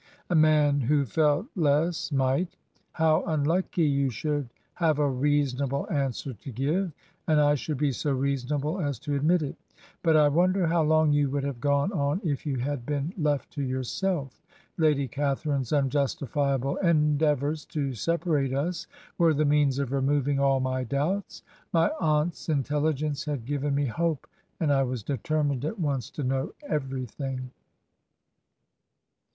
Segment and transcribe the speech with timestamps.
[0.31, 2.57] 'A man who felt less might.'
[2.93, 6.91] 'How xm lucky you should have a reasonable answer to give,
[7.27, 10.65] and I should be so reasonable as to admit it I But I won der
[10.65, 14.41] how long you would have gone on if you had been left to yourself?'
[14.75, 18.87] 'Lady Catharine's unjustifiable en deavors to separate us
[19.19, 21.43] were the means of removing all my doubts....
[21.71, 24.25] My aunt's inteUigence had given me hope,
[24.59, 27.51] and I was determined at once to know every thing.'"